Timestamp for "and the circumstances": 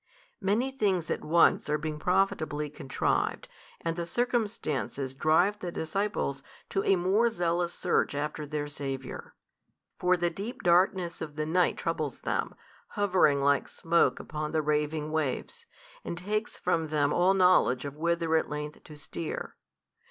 3.81-5.13